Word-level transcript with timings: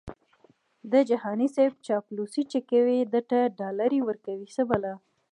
د 0.91 0.93
جهاني 1.09 1.47
صیب 1.55 1.73
چاپلوسي 1.87 2.43
چې 2.51 2.59
کوي 2.69 2.97
درته 3.13 3.37
ډالري 3.59 3.99
ورکوي 4.03 4.47
څه 4.55 4.61
بلا🤑🤣 4.69 5.03